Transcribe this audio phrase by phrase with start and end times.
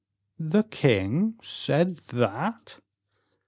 [0.51, 2.79] '""The king said that?"